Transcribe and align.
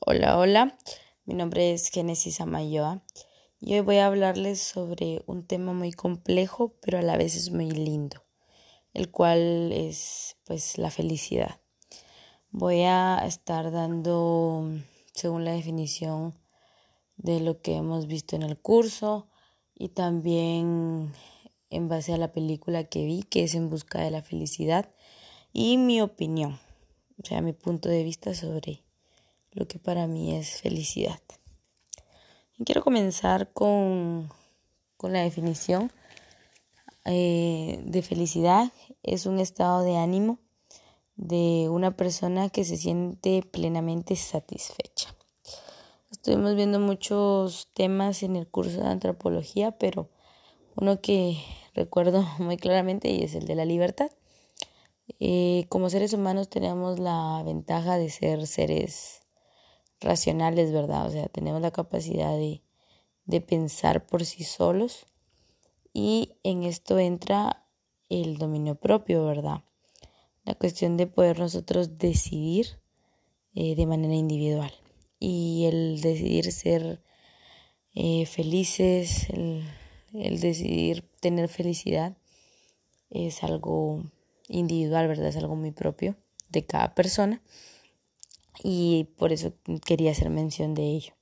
Hola, 0.00 0.38
hola, 0.38 0.78
mi 1.24 1.34
nombre 1.34 1.72
es 1.72 1.90
Genesis 1.90 2.40
Amayoa 2.40 3.02
y 3.60 3.74
hoy 3.74 3.80
voy 3.80 3.96
a 3.96 4.06
hablarles 4.06 4.62
sobre 4.62 5.24
un 5.26 5.44
tema 5.44 5.72
muy 5.72 5.90
complejo 5.90 6.76
pero 6.80 6.98
a 6.98 7.02
la 7.02 7.16
vez 7.16 7.34
es 7.34 7.50
muy 7.50 7.68
lindo, 7.72 8.22
el 8.94 9.10
cual 9.10 9.72
es 9.72 10.36
pues 10.44 10.78
la 10.78 10.92
felicidad. 10.92 11.60
Voy 12.52 12.82
a 12.82 13.18
estar 13.26 13.72
dando, 13.72 14.70
según 15.14 15.44
la 15.44 15.52
definición 15.52 16.38
de 17.16 17.40
lo 17.40 17.60
que 17.60 17.74
hemos 17.74 18.06
visto 18.06 18.36
en 18.36 18.44
el 18.44 18.56
curso 18.56 19.28
y 19.74 19.88
también 19.88 21.12
en 21.70 21.88
base 21.88 22.14
a 22.14 22.18
la 22.18 22.30
película 22.30 22.84
que 22.84 23.04
vi, 23.04 23.24
que 23.24 23.42
es 23.42 23.54
En 23.56 23.68
Busca 23.68 24.00
de 24.00 24.12
la 24.12 24.22
Felicidad, 24.22 24.94
y 25.52 25.76
mi 25.76 26.00
opinión, 26.00 26.60
o 27.20 27.26
sea, 27.26 27.42
mi 27.42 27.52
punto 27.52 27.88
de 27.88 28.04
vista 28.04 28.32
sobre 28.32 28.84
lo 29.58 29.66
que 29.66 29.80
para 29.80 30.06
mí 30.06 30.36
es 30.36 30.60
felicidad. 30.60 31.20
Quiero 32.64 32.82
comenzar 32.82 33.52
con, 33.52 34.30
con 34.96 35.12
la 35.12 35.22
definición 35.22 35.92
eh, 37.04 37.80
de 37.84 38.02
felicidad. 38.02 38.72
Es 39.02 39.26
un 39.26 39.40
estado 39.40 39.82
de 39.82 39.96
ánimo 39.96 40.38
de 41.16 41.68
una 41.68 41.96
persona 41.96 42.50
que 42.50 42.64
se 42.64 42.76
siente 42.76 43.42
plenamente 43.42 44.14
satisfecha. 44.14 45.12
Estuvimos 46.12 46.54
viendo 46.54 46.78
muchos 46.78 47.68
temas 47.74 48.22
en 48.22 48.36
el 48.36 48.46
curso 48.46 48.80
de 48.80 48.88
antropología, 48.88 49.72
pero 49.72 50.08
uno 50.76 51.00
que 51.00 51.36
recuerdo 51.74 52.22
muy 52.38 52.58
claramente 52.58 53.10
y 53.10 53.24
es 53.24 53.34
el 53.34 53.46
de 53.46 53.56
la 53.56 53.64
libertad. 53.64 54.10
Eh, 55.18 55.66
como 55.68 55.90
seres 55.90 56.12
humanos 56.12 56.48
tenemos 56.48 57.00
la 57.00 57.42
ventaja 57.44 57.98
de 57.98 58.10
ser 58.10 58.46
seres 58.46 59.17
racionales, 60.00 60.72
¿verdad? 60.72 61.06
O 61.06 61.10
sea, 61.10 61.26
tenemos 61.28 61.60
la 61.60 61.70
capacidad 61.70 62.36
de, 62.36 62.62
de 63.24 63.40
pensar 63.40 64.06
por 64.06 64.24
sí 64.24 64.44
solos 64.44 65.06
y 65.92 66.34
en 66.42 66.62
esto 66.62 66.98
entra 66.98 67.64
el 68.08 68.38
dominio 68.38 68.74
propio, 68.74 69.24
¿verdad? 69.26 69.64
La 70.44 70.54
cuestión 70.54 70.96
de 70.96 71.06
poder 71.06 71.38
nosotros 71.38 71.98
decidir 71.98 72.80
eh, 73.54 73.74
de 73.74 73.86
manera 73.86 74.14
individual 74.14 74.72
y 75.18 75.66
el 75.66 76.00
decidir 76.00 76.52
ser 76.52 77.02
eh, 77.94 78.24
felices, 78.26 79.28
el, 79.30 79.64
el 80.14 80.40
decidir 80.40 81.04
tener 81.20 81.48
felicidad 81.48 82.16
es 83.10 83.42
algo 83.42 84.04
individual, 84.48 85.08
¿verdad? 85.08 85.26
Es 85.26 85.36
algo 85.36 85.56
muy 85.56 85.72
propio 85.72 86.16
de 86.48 86.64
cada 86.64 86.94
persona 86.94 87.42
y 88.62 89.04
por 89.16 89.32
eso 89.32 89.52
quería 89.84 90.12
hacer 90.12 90.30
mención 90.30 90.74
de 90.74 90.84
ello. 90.84 91.14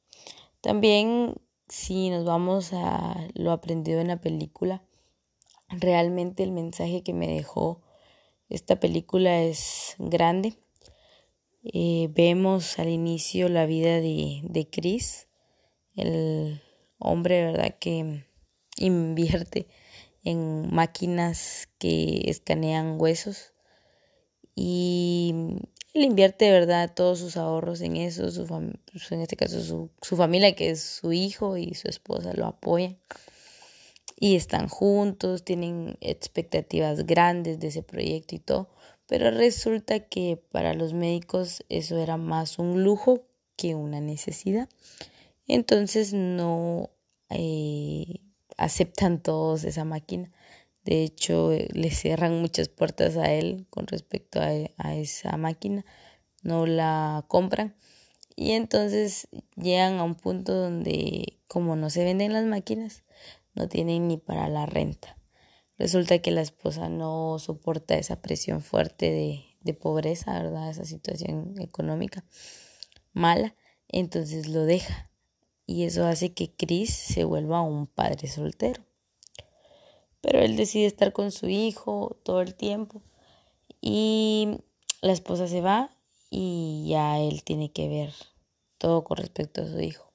También 0.60 1.34
si 1.68 2.10
nos 2.10 2.24
vamos 2.24 2.72
a 2.72 3.28
lo 3.34 3.52
aprendido 3.52 4.00
en 4.00 4.08
la 4.08 4.20
película, 4.20 4.84
realmente 5.68 6.42
el 6.42 6.52
mensaje 6.52 7.02
que 7.02 7.12
me 7.12 7.26
dejó 7.26 7.82
esta 8.48 8.78
película 8.78 9.42
es 9.42 9.96
grande. 9.98 10.54
Eh, 11.64 12.08
vemos 12.12 12.78
al 12.78 12.88
inicio 12.88 13.48
la 13.48 13.66
vida 13.66 14.00
de, 14.00 14.40
de 14.44 14.70
Chris, 14.70 15.28
el 15.96 16.62
hombre, 16.98 17.44
¿verdad?, 17.44 17.76
que 17.80 18.24
invierte 18.76 19.66
en 20.22 20.72
máquinas 20.72 21.68
que 21.78 22.22
escanean 22.26 23.00
huesos 23.00 23.52
y 24.54 25.34
él 25.96 26.04
invierte 26.04 26.50
verdad 26.50 26.92
todos 26.94 27.18
sus 27.18 27.36
ahorros 27.36 27.80
en 27.80 27.96
eso, 27.96 28.30
su 28.30 28.46
pues, 28.46 29.12
en 29.12 29.20
este 29.20 29.36
caso 29.36 29.62
su, 29.62 29.90
su 30.02 30.16
familia 30.16 30.54
que 30.54 30.70
es 30.70 30.82
su 30.82 31.12
hijo 31.12 31.56
y 31.56 31.74
su 31.74 31.88
esposa 31.88 32.32
lo 32.34 32.46
apoyan 32.46 32.98
y 34.18 34.36
están 34.36 34.68
juntos, 34.68 35.44
tienen 35.44 35.98
expectativas 36.00 37.06
grandes 37.06 37.60
de 37.60 37.68
ese 37.68 37.82
proyecto 37.82 38.34
y 38.34 38.38
todo, 38.38 38.68
pero 39.06 39.30
resulta 39.30 40.00
que 40.00 40.42
para 40.50 40.74
los 40.74 40.92
médicos 40.94 41.64
eso 41.68 41.98
era 41.98 42.16
más 42.16 42.58
un 42.58 42.82
lujo 42.82 43.26
que 43.56 43.74
una 43.74 44.00
necesidad. 44.00 44.68
Entonces 45.46 46.12
no 46.12 46.90
eh, 47.30 48.20
aceptan 48.56 49.22
todos 49.22 49.64
esa 49.64 49.84
máquina. 49.84 50.30
De 50.86 51.02
hecho, 51.02 51.50
eh, 51.50 51.68
le 51.72 51.90
cierran 51.90 52.40
muchas 52.40 52.68
puertas 52.68 53.16
a 53.16 53.32
él 53.32 53.66
con 53.70 53.88
respecto 53.88 54.40
a, 54.40 54.94
esa 54.94 55.36
máquina. 55.36 55.84
No 56.42 56.64
la 56.64 57.24
compran. 57.26 57.74
Y 58.36 58.52
entonces 58.52 59.26
llegan 59.56 59.98
a 59.98 60.04
un 60.04 60.14
punto 60.14 60.54
donde, 60.54 61.40
como 61.48 61.74
no 61.74 61.90
se 61.90 62.04
venden 62.04 62.32
las 62.32 62.46
máquinas, 62.46 63.02
no 63.54 63.68
tienen 63.68 64.06
ni 64.06 64.16
para 64.16 64.48
la 64.48 64.64
renta. 64.66 65.18
Resulta 65.76 66.20
que 66.20 66.30
la 66.30 66.42
esposa 66.42 66.88
no 66.88 67.40
soporta 67.40 67.96
esa 67.96 68.22
presión 68.22 68.62
fuerte 68.62 69.10
de, 69.10 69.44
de 69.62 69.74
pobreza, 69.74 70.40
¿verdad? 70.40 70.70
Esa 70.70 70.84
situación 70.84 71.56
económica 71.58 72.24
mala. 73.12 73.56
Entonces 73.88 74.46
lo 74.46 74.64
deja. 74.64 75.10
Y 75.66 75.82
eso 75.82 76.06
hace 76.06 76.32
que 76.32 76.54
Chris 76.54 76.94
se 76.94 77.24
vuelva 77.24 77.60
un 77.60 77.88
padre 77.88 78.28
soltero 78.28 78.86
pero 80.26 80.40
él 80.40 80.56
decide 80.56 80.86
estar 80.86 81.12
con 81.12 81.30
su 81.30 81.48
hijo 81.48 82.18
todo 82.24 82.40
el 82.40 82.56
tiempo 82.56 83.00
y 83.80 84.58
la 85.00 85.12
esposa 85.12 85.46
se 85.46 85.60
va 85.60 85.96
y 86.30 86.86
ya 86.88 87.20
él 87.20 87.44
tiene 87.44 87.70
que 87.70 87.86
ver 87.86 88.12
todo 88.76 89.04
con 89.04 89.18
respecto 89.18 89.62
a 89.62 89.68
su 89.68 89.80
hijo. 89.80 90.12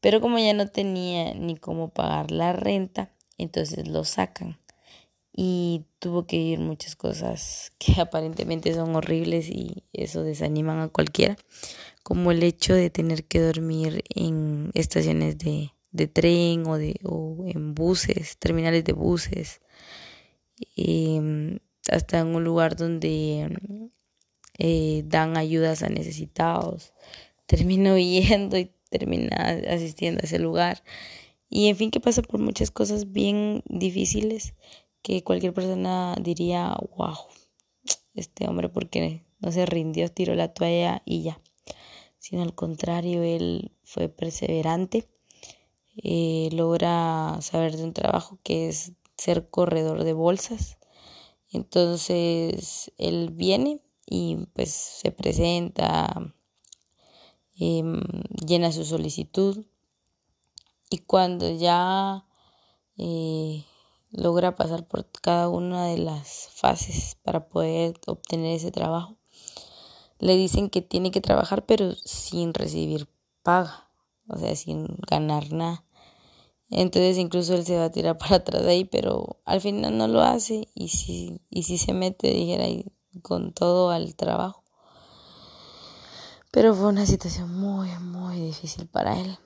Pero 0.00 0.20
como 0.20 0.40
ya 0.40 0.52
no 0.52 0.66
tenía 0.66 1.32
ni 1.32 1.54
cómo 1.54 1.90
pagar 1.90 2.32
la 2.32 2.54
renta, 2.54 3.12
entonces 3.38 3.86
lo 3.86 4.02
sacan 4.02 4.58
y 5.32 5.84
tuvo 6.00 6.26
que 6.26 6.34
ir 6.34 6.58
muchas 6.58 6.96
cosas 6.96 7.70
que 7.78 8.00
aparentemente 8.00 8.74
son 8.74 8.96
horribles 8.96 9.48
y 9.48 9.84
eso 9.92 10.24
desaniman 10.24 10.80
a 10.80 10.88
cualquiera, 10.88 11.36
como 12.02 12.32
el 12.32 12.42
hecho 12.42 12.74
de 12.74 12.90
tener 12.90 13.26
que 13.26 13.38
dormir 13.38 14.02
en 14.12 14.72
estaciones 14.74 15.38
de 15.38 15.70
de 15.94 16.08
tren 16.08 16.66
o, 16.66 16.76
de, 16.76 17.00
o 17.04 17.44
en 17.46 17.74
buses, 17.74 18.36
terminales 18.38 18.84
de 18.84 18.92
buses, 18.92 19.62
em, 20.76 21.60
hasta 21.88 22.18
en 22.18 22.34
un 22.34 22.42
lugar 22.42 22.76
donde 22.76 23.48
eh, 24.58 25.04
dan 25.06 25.36
ayudas 25.36 25.82
a 25.82 25.88
necesitados. 25.88 26.92
Termino 27.46 27.96
yendo 27.96 28.58
y 28.58 28.72
termina 28.90 29.36
asistiendo 29.68 30.20
a 30.22 30.26
ese 30.26 30.38
lugar. 30.38 30.82
Y 31.48 31.68
en 31.68 31.76
fin, 31.76 31.90
que 31.92 32.00
pasa 32.00 32.22
por 32.22 32.40
muchas 32.40 32.70
cosas 32.72 33.12
bien 33.12 33.62
difíciles 33.66 34.54
que 35.02 35.22
cualquier 35.22 35.54
persona 35.54 36.16
diría, 36.20 36.76
wow, 36.96 37.16
este 38.14 38.48
hombre 38.48 38.68
porque 38.68 39.22
no 39.38 39.52
se 39.52 39.66
rindió, 39.66 40.10
tiró 40.10 40.34
la 40.34 40.52
toalla 40.52 41.02
y 41.04 41.22
ya. 41.22 41.40
Sino 42.18 42.42
al 42.42 42.54
contrario, 42.54 43.22
él 43.22 43.72
fue 43.84 44.08
perseverante 44.08 45.06
eh, 46.02 46.48
logra 46.52 47.38
saber 47.40 47.76
de 47.76 47.84
un 47.84 47.92
trabajo 47.92 48.38
que 48.42 48.68
es 48.68 48.92
ser 49.16 49.48
corredor 49.48 50.04
de 50.04 50.12
bolsas. 50.12 50.78
Entonces 51.50 52.92
él 52.98 53.30
viene 53.30 53.80
y 54.06 54.46
pues 54.54 54.70
se 54.72 55.12
presenta, 55.12 56.34
em, 57.56 58.00
llena 58.46 58.72
su 58.72 58.84
solicitud 58.84 59.64
y 60.90 60.98
cuando 60.98 61.50
ya 61.50 62.26
eh, 62.96 63.64
logra 64.10 64.54
pasar 64.54 64.86
por 64.86 65.06
cada 65.10 65.48
una 65.48 65.86
de 65.86 65.98
las 65.98 66.48
fases 66.52 67.16
para 67.22 67.48
poder 67.48 67.98
obtener 68.06 68.56
ese 68.56 68.70
trabajo, 68.70 69.16
le 70.18 70.36
dicen 70.36 70.70
que 70.70 70.82
tiene 70.82 71.10
que 71.10 71.20
trabajar 71.20 71.66
pero 71.66 71.92
sin 71.94 72.54
recibir 72.54 73.08
paga, 73.42 73.83
o 74.28 74.38
sea, 74.38 74.54
sin 74.56 74.86
ganar 75.08 75.52
nada. 75.52 75.84
Entonces 76.70 77.18
incluso 77.18 77.54
él 77.54 77.64
se 77.64 77.76
va 77.76 77.84
a 77.84 77.92
tirar 77.92 78.18
para 78.18 78.36
atrás 78.36 78.62
de 78.62 78.70
ahí, 78.70 78.84
pero 78.84 79.40
al 79.44 79.60
final 79.60 79.96
no 79.96 80.08
lo 80.08 80.20
hace 80.20 80.68
y 80.74 80.88
si, 80.88 81.40
y 81.50 81.64
si 81.64 81.78
se 81.78 81.92
mete, 81.92 82.30
dijera, 82.30 82.64
con 83.22 83.52
todo 83.52 83.90
al 83.90 84.16
trabajo. 84.16 84.64
Pero 86.50 86.74
fue 86.74 86.86
una 86.86 87.06
situación 87.06 87.52
muy, 87.52 87.88
muy 87.98 88.40
difícil 88.40 88.86
para 88.86 89.20
él. 89.20 89.38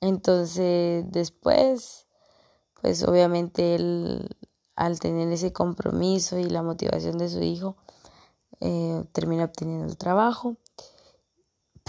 Entonces 0.00 1.04
después, 1.10 2.06
pues 2.80 3.02
obviamente 3.04 3.74
él, 3.74 4.28
al 4.74 5.00
tener 5.00 5.30
ese 5.32 5.52
compromiso 5.52 6.38
y 6.38 6.44
la 6.44 6.62
motivación 6.62 7.18
de 7.18 7.28
su 7.28 7.42
hijo, 7.42 7.76
eh, 8.60 9.04
termina 9.12 9.44
obteniendo 9.44 9.86
el 9.86 9.96
trabajo. 9.96 10.56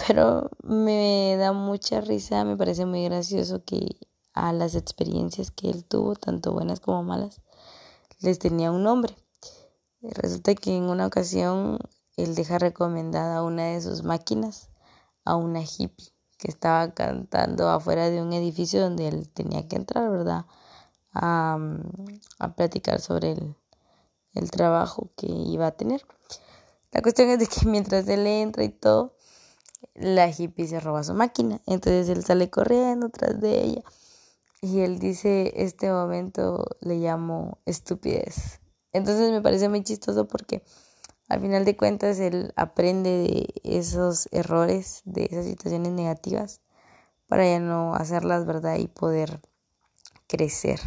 Pero 0.06 0.50
me 0.62 1.36
da 1.36 1.52
mucha 1.52 2.00
risa, 2.00 2.44
me 2.44 2.56
parece 2.56 2.86
muy 2.86 3.04
gracioso 3.04 3.64
que 3.64 3.96
a 4.34 4.52
las 4.52 4.74
experiencias 4.74 5.50
que 5.50 5.68
él 5.68 5.84
tuvo, 5.84 6.14
tanto 6.14 6.52
buenas 6.52 6.78
como 6.78 7.02
malas, 7.02 7.40
les 8.20 8.38
tenía 8.38 8.70
un 8.70 8.84
nombre. 8.84 9.16
Resulta 10.02 10.54
que 10.54 10.76
en 10.76 10.84
una 10.84 11.06
ocasión 11.06 11.78
él 12.16 12.34
deja 12.34 12.58
recomendada 12.58 13.42
una 13.42 13.64
de 13.64 13.80
sus 13.80 14.04
máquinas 14.04 14.70
a 15.24 15.34
una 15.34 15.62
hippie 15.62 16.12
que 16.38 16.48
estaba 16.48 16.92
cantando 16.92 17.68
afuera 17.68 18.08
de 18.08 18.22
un 18.22 18.32
edificio 18.32 18.80
donde 18.80 19.08
él 19.08 19.28
tenía 19.30 19.66
que 19.66 19.76
entrar, 19.76 20.08
¿verdad? 20.10 20.44
A, 21.14 21.58
a 22.38 22.54
platicar 22.54 23.00
sobre 23.00 23.32
el, 23.32 23.56
el 24.34 24.50
trabajo 24.50 25.10
que 25.16 25.26
iba 25.26 25.66
a 25.66 25.72
tener. 25.72 26.06
La 26.92 27.02
cuestión 27.02 27.30
es 27.30 27.38
de 27.38 27.46
que 27.46 27.66
mientras 27.66 28.06
él 28.06 28.26
entra 28.26 28.62
y 28.62 28.68
todo, 28.68 29.15
la 29.94 30.28
hippie 30.28 30.66
se 30.66 30.80
roba 30.80 31.04
su 31.04 31.14
máquina. 31.14 31.60
Entonces 31.66 32.08
él 32.08 32.24
sale 32.24 32.50
corriendo 32.50 33.08
tras 33.10 33.40
de 33.40 33.62
ella. 33.62 33.82
Y 34.62 34.80
él 34.80 34.98
dice, 34.98 35.52
este 35.56 35.90
momento 35.90 36.64
le 36.80 36.96
llamo 36.96 37.58
estupidez. 37.66 38.60
Entonces 38.92 39.30
me 39.30 39.42
parece 39.42 39.68
muy 39.68 39.82
chistoso 39.82 40.26
porque 40.26 40.62
al 41.28 41.40
final 41.40 41.64
de 41.64 41.76
cuentas 41.76 42.18
él 42.18 42.52
aprende 42.56 43.10
de 43.10 43.54
esos 43.64 44.28
errores, 44.32 45.02
de 45.04 45.28
esas 45.30 45.44
situaciones 45.44 45.92
negativas, 45.92 46.62
para 47.26 47.44
ya 47.44 47.60
no 47.60 47.94
hacerlas, 47.94 48.46
¿verdad? 48.46 48.76
Y 48.76 48.86
poder 48.88 49.40
crecer 50.26 50.80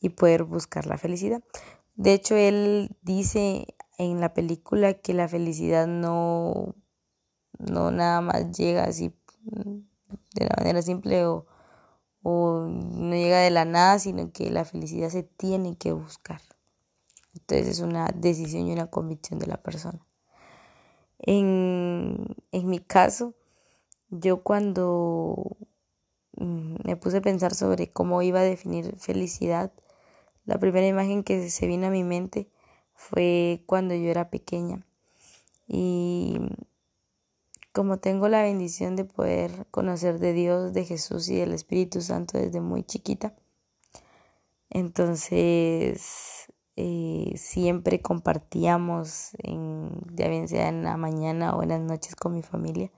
y 0.00 0.10
poder 0.10 0.44
buscar 0.44 0.86
la 0.86 0.98
felicidad. 0.98 1.42
De 1.94 2.14
hecho, 2.14 2.36
él 2.36 2.96
dice 3.02 3.66
en 3.98 4.20
la 4.20 4.32
película 4.32 4.94
que 4.94 5.12
la 5.12 5.28
felicidad 5.28 5.86
no, 5.86 6.74
no 7.58 7.90
nada 7.90 8.20
más 8.20 8.56
llega 8.56 8.84
así 8.84 9.14
de 9.44 10.44
la 10.44 10.54
manera 10.56 10.82
simple 10.82 11.26
o, 11.26 11.46
o 12.22 12.66
no 12.68 13.14
llega 13.14 13.40
de 13.40 13.50
la 13.50 13.64
nada, 13.64 13.98
sino 13.98 14.32
que 14.32 14.50
la 14.50 14.64
felicidad 14.64 15.10
se 15.10 15.22
tiene 15.22 15.76
que 15.76 15.92
buscar. 15.92 16.40
Entonces 17.34 17.68
es 17.68 17.80
una 17.80 18.08
decisión 18.14 18.66
y 18.66 18.72
una 18.72 18.88
convicción 18.88 19.38
de 19.38 19.46
la 19.46 19.56
persona. 19.56 20.00
En, 21.18 22.26
en 22.52 22.68
mi 22.68 22.78
caso, 22.78 23.34
yo 24.08 24.42
cuando 24.42 25.56
mm, 26.36 26.76
me 26.84 26.96
puse 26.96 27.18
a 27.18 27.22
pensar 27.22 27.54
sobre 27.54 27.92
cómo 27.92 28.22
iba 28.22 28.40
a 28.40 28.44
definir 28.44 28.96
felicidad, 28.98 29.72
la 30.44 30.58
primera 30.58 30.86
imagen 30.86 31.22
que 31.22 31.50
se 31.50 31.66
vino 31.66 31.86
a 31.86 31.90
mi 31.90 32.04
mente 32.04 32.50
fue 32.94 33.62
cuando 33.66 33.94
yo 33.94 34.10
era 34.10 34.30
pequeña. 34.30 34.84
Y 35.68 36.38
como 37.72 37.98
tengo 37.98 38.28
la 38.28 38.42
bendición 38.42 38.96
de 38.96 39.04
poder 39.04 39.66
conocer 39.70 40.18
de 40.18 40.32
Dios, 40.32 40.72
de 40.72 40.84
Jesús 40.84 41.28
y 41.28 41.36
del 41.36 41.52
Espíritu 41.52 42.00
Santo 42.00 42.38
desde 42.38 42.60
muy 42.60 42.82
chiquita, 42.82 43.34
entonces 44.70 46.50
eh, 46.76 47.32
siempre 47.36 48.00
compartíamos, 48.00 49.30
en, 49.38 49.90
ya 50.14 50.28
bien 50.28 50.48
sea 50.48 50.68
en 50.68 50.84
la 50.84 50.96
mañana 50.96 51.54
o 51.54 51.62
en 51.62 51.70
las 51.70 51.80
noches 51.80 52.16
con 52.16 52.34
mi 52.34 52.42
familia, 52.42 52.90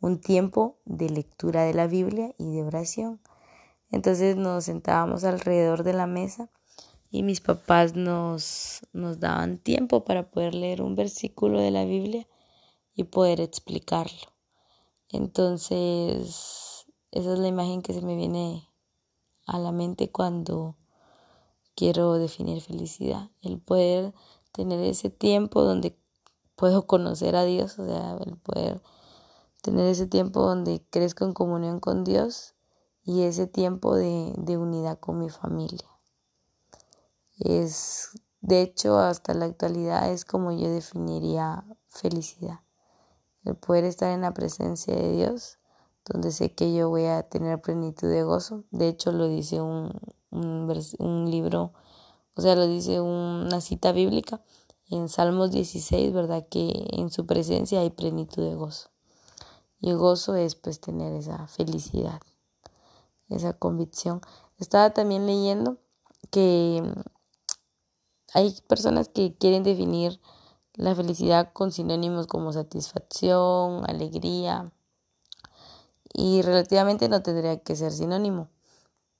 un 0.00 0.20
tiempo 0.20 0.78
de 0.84 1.10
lectura 1.10 1.62
de 1.64 1.74
la 1.74 1.86
Biblia 1.86 2.34
y 2.38 2.56
de 2.56 2.62
oración. 2.62 3.20
Entonces 3.90 4.36
nos 4.36 4.64
sentábamos 4.64 5.24
alrededor 5.24 5.82
de 5.82 5.92
la 5.92 6.06
mesa 6.06 6.48
y 7.10 7.22
mis 7.22 7.40
papás 7.40 7.94
nos, 7.94 8.86
nos 8.92 9.20
daban 9.20 9.58
tiempo 9.58 10.04
para 10.04 10.30
poder 10.30 10.54
leer 10.54 10.80
un 10.80 10.94
versículo 10.94 11.60
de 11.60 11.70
la 11.70 11.84
Biblia 11.84 12.26
y 13.00 13.04
poder 13.04 13.40
explicarlo. 13.40 14.34
Entonces, 15.08 16.84
esa 17.10 17.32
es 17.32 17.38
la 17.38 17.48
imagen 17.48 17.80
que 17.80 17.94
se 17.94 18.02
me 18.02 18.14
viene 18.14 18.68
a 19.46 19.58
la 19.58 19.72
mente 19.72 20.12
cuando 20.12 20.76
quiero 21.74 22.12
definir 22.18 22.60
felicidad, 22.60 23.30
el 23.40 23.58
poder 23.58 24.12
tener 24.52 24.80
ese 24.80 25.08
tiempo 25.08 25.62
donde 25.62 25.98
puedo 26.56 26.86
conocer 26.86 27.36
a 27.36 27.44
Dios, 27.44 27.78
o 27.78 27.86
sea, 27.86 28.18
el 28.22 28.36
poder 28.36 28.82
tener 29.62 29.86
ese 29.86 30.06
tiempo 30.06 30.42
donde 30.42 30.84
crezco 30.90 31.24
en 31.24 31.32
comunión 31.32 31.80
con 31.80 32.04
Dios 32.04 32.54
y 33.02 33.22
ese 33.22 33.46
tiempo 33.46 33.96
de, 33.96 34.34
de 34.36 34.58
unidad 34.58 35.00
con 35.00 35.18
mi 35.18 35.30
familia. 35.30 35.88
Es, 37.38 38.10
de 38.42 38.60
hecho, 38.60 38.98
hasta 38.98 39.32
la 39.32 39.46
actualidad 39.46 40.12
es 40.12 40.26
como 40.26 40.52
yo 40.52 40.70
definiría 40.70 41.64
felicidad. 41.88 42.60
El 43.44 43.56
poder 43.56 43.84
estar 43.84 44.10
en 44.10 44.20
la 44.20 44.34
presencia 44.34 44.94
de 44.94 45.12
Dios, 45.12 45.58
donde 46.04 46.32
sé 46.32 46.54
que 46.54 46.74
yo 46.74 46.88
voy 46.88 47.06
a 47.06 47.22
tener 47.22 47.60
plenitud 47.60 48.08
de 48.08 48.22
gozo. 48.22 48.64
De 48.70 48.88
hecho, 48.88 49.12
lo 49.12 49.28
dice 49.28 49.60
un, 49.60 49.92
un, 50.30 51.30
libro, 51.30 51.72
o 52.34 52.40
sea, 52.40 52.56
lo 52.56 52.66
dice 52.66 53.00
una 53.00 53.60
cita 53.60 53.92
bíblica 53.92 54.42
en 54.88 55.08
Salmos 55.08 55.50
16, 55.50 56.12
¿verdad? 56.12 56.46
Que 56.48 56.86
en 56.92 57.10
su 57.10 57.26
presencia 57.26 57.80
hay 57.80 57.90
plenitud 57.90 58.42
de 58.42 58.54
gozo. 58.54 58.90
Y 59.80 59.90
el 59.90 59.96
gozo 59.96 60.34
es 60.34 60.54
pues 60.54 60.80
tener 60.80 61.12
esa 61.14 61.46
felicidad, 61.46 62.20
esa 63.28 63.54
convicción. 63.54 64.20
Estaba 64.58 64.90
también 64.90 65.26
leyendo 65.26 65.78
que 66.30 66.82
hay 68.34 68.54
personas 68.68 69.08
que 69.08 69.34
quieren 69.36 69.62
definir 69.62 70.20
la 70.80 70.94
felicidad 70.94 71.52
con 71.52 71.72
sinónimos 71.72 72.26
como 72.26 72.54
satisfacción, 72.54 73.84
alegría, 73.86 74.72
y 76.12 76.40
relativamente 76.40 77.08
no 77.10 77.22
tendría 77.22 77.60
que 77.60 77.76
ser 77.76 77.92
sinónimo, 77.92 78.48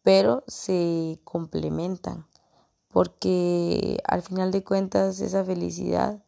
pero 0.02 0.42
se 0.46 1.20
complementan, 1.22 2.26
porque 2.88 4.02
al 4.08 4.22
final 4.22 4.52
de 4.52 4.64
cuentas 4.64 5.20
esa 5.20 5.44
felicidad 5.44 6.24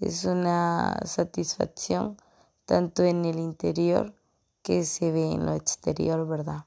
es 0.00 0.26
una 0.26 1.00
satisfacción 1.04 2.18
tanto 2.66 3.02
en 3.04 3.24
el 3.24 3.38
interior 3.38 4.14
que 4.62 4.84
se 4.84 5.10
ve 5.10 5.32
en 5.32 5.46
lo 5.46 5.54
exterior, 5.54 6.28
¿verdad? 6.28 6.66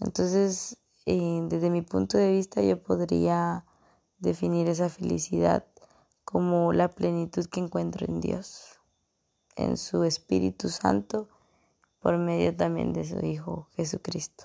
Entonces, 0.00 0.76
eh, 1.06 1.40
desde 1.48 1.70
mi 1.70 1.80
punto 1.80 2.18
de 2.18 2.32
vista, 2.32 2.60
yo 2.60 2.82
podría 2.82 3.64
definir 4.18 4.68
esa 4.68 4.90
felicidad 4.90 5.64
como 6.26 6.74
la 6.74 6.88
plenitud 6.88 7.46
que 7.46 7.60
encuentro 7.60 8.04
en 8.06 8.20
Dios, 8.20 8.80
en 9.54 9.78
su 9.78 10.04
Espíritu 10.04 10.68
Santo, 10.68 11.30
por 12.00 12.18
medio 12.18 12.54
también 12.54 12.92
de 12.92 13.04
su 13.04 13.24
Hijo 13.24 13.70
Jesucristo. 13.76 14.44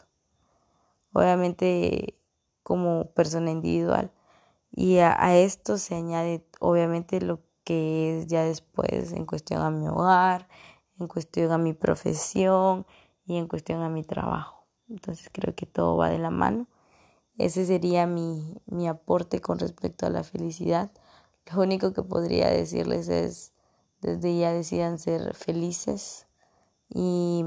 Obviamente 1.12 2.18
como 2.63 3.12
persona 3.12 3.51
individual. 3.51 4.13
Y 4.72 5.00
a, 5.00 5.36
esto 5.36 5.78
se 5.78 5.95
añade 5.95 6.48
obviamente 6.62 7.19
lo 7.19 7.42
que 7.66 8.19
es 8.19 8.27
ya 8.27 8.45
después 8.45 9.12
en 9.12 9.25
cuestión 9.25 9.62
a 9.62 9.69
mi 9.69 9.88
hogar, 9.89 10.48
en 10.98 11.10
cuestión 11.10 11.51
a 11.51 11.57
mi 11.57 11.74
profesión 11.74 12.86
y 13.25 13.36
en 13.36 13.50
cuestión 13.50 13.82
a 13.82 13.89
mi 13.89 14.03
trabajo. 14.03 14.67
Entonces 14.88 15.29
creo 15.34 15.56
que 15.56 15.65
todo 15.65 15.98
va 15.98 16.10
de 16.10 16.20
la 16.20 16.29
mano 16.29 16.67
ese 17.41 17.65
sería 17.65 18.06
mi, 18.06 18.62
mi 18.67 18.88
aporte 18.88 19.41
con 19.41 19.58
respecto 19.58 20.06
a 20.06 20.10
la 20.10 20.24
felicidad. 20.24 20.91
Lo 21.53 21.62
único 21.62 21.93
que 21.93 22.03
podría 22.03 22.50
decirles 22.50 23.07
es, 23.10 23.53
desde 24.01 24.38
ya 24.38 24.51
decidan 24.51 25.00
ser 25.00 25.33
felices 25.36 26.27
y, 26.89 27.43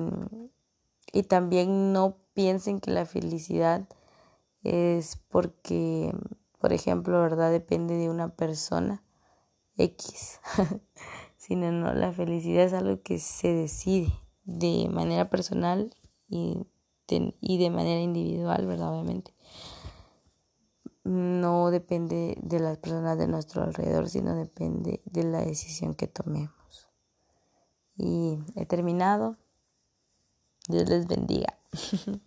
y 1.12 1.22
también 1.24 1.92
no 1.92 2.16
piensen 2.32 2.80
que 2.80 2.90
la 2.90 3.06
felicidad 3.06 3.88
es 4.62 5.16
porque, 5.28 6.14
por 6.58 6.72
ejemplo, 6.72 7.20
¿verdad? 7.20 7.50
Depende 7.50 7.96
de 7.96 8.08
una 8.08 8.28
persona 8.34 9.02
X, 9.76 10.40
sino 11.36 11.72
no, 11.72 11.92
la 11.94 12.12
felicidad 12.12 12.64
es 12.64 12.72
algo 12.72 13.02
que 13.02 13.18
se 13.18 13.48
decide 13.48 14.12
de 14.44 14.88
manera 14.90 15.28
personal 15.30 15.94
y 16.28 16.66
y 17.40 17.58
de 17.58 17.70
manera 17.70 18.00
individual, 18.00 18.66
¿verdad? 18.66 18.90
Obviamente 18.90 19.32
no 21.04 21.70
depende 21.70 22.36
de 22.42 22.60
las 22.60 22.78
personas 22.78 23.18
de 23.18 23.28
nuestro 23.28 23.62
alrededor, 23.62 24.08
sino 24.08 24.34
depende 24.34 25.02
de 25.04 25.24
la 25.24 25.42
decisión 25.42 25.94
que 25.94 26.08
tomemos. 26.08 26.88
Y 27.96 28.38
he 28.56 28.66
terminado. 28.66 29.36
Dios 30.68 30.88
les 30.88 31.06
bendiga. 31.06 31.58